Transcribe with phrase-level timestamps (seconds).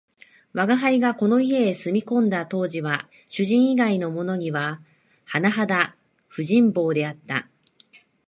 [0.55, 4.81] 吾輩がこの家へ住み込んだ当時は、主人以外のものには
[5.25, 5.95] はなはだ
[6.27, 7.47] 不人望であった